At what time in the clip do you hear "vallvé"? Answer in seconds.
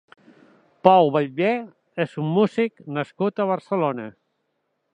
1.15-1.51